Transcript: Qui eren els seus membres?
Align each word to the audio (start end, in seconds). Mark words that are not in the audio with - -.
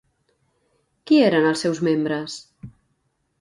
Qui 1.11 1.19
eren 1.25 1.45
els 1.51 1.61
seus 1.67 1.83
membres? 1.89 2.39